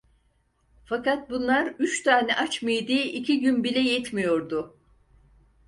[0.85, 4.75] Fakat bunlar, üç tane aç mideye iki gün bile yetmiyordu…